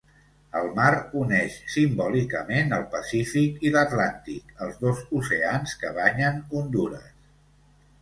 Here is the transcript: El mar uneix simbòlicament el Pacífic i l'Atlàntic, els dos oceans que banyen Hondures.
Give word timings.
El 0.59 0.69
mar 0.77 0.95
uneix 1.23 1.57
simbòlicament 1.73 2.73
el 2.79 2.87
Pacífic 2.95 3.63
i 3.69 3.75
l'Atlàntic, 3.77 4.57
els 4.67 4.83
dos 4.89 5.07
oceans 5.23 5.79
que 5.85 5.97
banyen 6.03 6.45
Hondures. 6.51 7.11